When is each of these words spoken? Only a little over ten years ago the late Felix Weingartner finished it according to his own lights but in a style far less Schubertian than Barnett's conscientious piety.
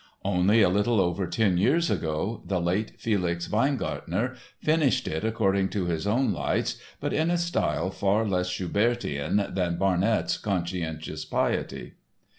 Only 0.25 0.63
a 0.63 0.69
little 0.69 0.99
over 0.99 1.27
ten 1.27 1.59
years 1.59 1.91
ago 1.91 2.41
the 2.47 2.59
late 2.59 2.99
Felix 2.99 3.47
Weingartner 3.47 4.35
finished 4.59 5.07
it 5.07 5.23
according 5.23 5.69
to 5.69 5.85
his 5.85 6.07
own 6.07 6.33
lights 6.33 6.81
but 6.99 7.13
in 7.13 7.29
a 7.29 7.37
style 7.37 7.91
far 7.91 8.25
less 8.27 8.49
Schubertian 8.49 9.53
than 9.53 9.77
Barnett's 9.77 10.39
conscientious 10.39 11.23
piety. 11.23 11.97